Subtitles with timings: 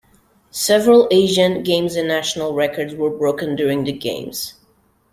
[0.49, 4.55] Several Asian, Games and National records were broken during the games.